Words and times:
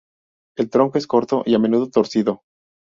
El 0.57 0.71
tronco 0.71 0.97
es 0.97 1.05
corto 1.05 1.43
y, 1.45 1.53
a 1.53 1.59
menudo 1.59 1.87
torcido. 1.91 2.41